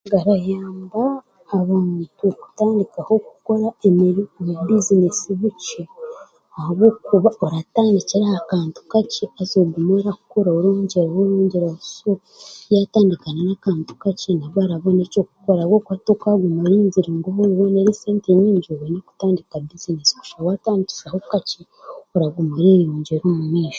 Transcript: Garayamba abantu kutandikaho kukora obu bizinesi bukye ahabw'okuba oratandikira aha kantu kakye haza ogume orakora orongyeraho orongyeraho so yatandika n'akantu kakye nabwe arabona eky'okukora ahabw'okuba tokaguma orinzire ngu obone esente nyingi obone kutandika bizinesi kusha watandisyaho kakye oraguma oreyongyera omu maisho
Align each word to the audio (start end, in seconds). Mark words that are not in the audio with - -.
Garayamba 0.13 1.03
abantu 1.57 2.25
kutandikaho 2.41 3.13
kukora 3.27 3.65
obu 3.87 4.11
bizinesi 4.67 5.29
bukye 5.39 5.83
ahabw'okuba 6.57 7.29
oratandikira 7.45 8.25
aha 8.29 8.41
kantu 8.51 8.79
kakye 8.91 9.25
haza 9.35 9.55
ogume 9.63 9.91
orakora 9.99 10.49
orongyeraho 10.57 11.17
orongyeraho 11.25 11.79
so 11.95 12.11
yatandika 12.73 13.27
n'akantu 13.37 13.91
kakye 14.01 14.31
nabwe 14.39 14.59
arabona 14.65 14.99
eky'okukora 15.05 15.59
ahabw'okuba 15.61 15.97
tokaguma 16.07 16.59
orinzire 16.65 17.09
ngu 17.17 17.29
obone 17.49 17.77
esente 17.89 18.29
nyingi 18.41 18.67
obone 18.71 18.97
kutandika 19.07 19.53
bizinesi 19.67 20.13
kusha 20.19 20.37
watandisyaho 20.47 21.17
kakye 21.31 21.61
oraguma 22.15 22.53
oreyongyera 22.61 23.23
omu 23.31 23.45
maisho 23.53 23.69